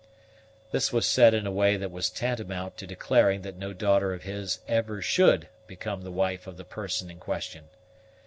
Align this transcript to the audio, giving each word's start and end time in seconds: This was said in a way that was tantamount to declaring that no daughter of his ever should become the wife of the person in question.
This 0.71 0.91
was 0.91 1.05
said 1.05 1.35
in 1.35 1.45
a 1.45 1.51
way 1.51 1.77
that 1.77 1.91
was 1.91 2.09
tantamount 2.09 2.75
to 2.77 2.87
declaring 2.87 3.43
that 3.43 3.55
no 3.55 3.71
daughter 3.71 4.13
of 4.15 4.23
his 4.23 4.57
ever 4.67 4.99
should 4.99 5.47
become 5.67 6.01
the 6.01 6.09
wife 6.11 6.47
of 6.47 6.57
the 6.57 6.65
person 6.65 7.11
in 7.11 7.19
question. 7.19 7.65